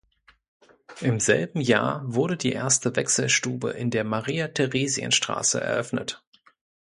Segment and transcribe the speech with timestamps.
[1.01, 6.23] Im selben Jahr wurde die erste Wechselstube in der Maria-Theresien-Straße eröffnet.